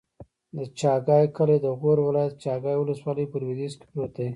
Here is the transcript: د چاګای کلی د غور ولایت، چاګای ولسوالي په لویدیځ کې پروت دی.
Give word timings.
د 0.57 0.59
چاګای 0.79 1.25
کلی 1.35 1.57
د 1.61 1.67
غور 1.79 1.97
ولایت، 2.05 2.33
چاګای 2.43 2.75
ولسوالي 2.77 3.25
په 3.31 3.37
لویدیځ 3.41 3.73
کې 3.79 3.85
پروت 3.91 4.11
دی. 4.17 4.27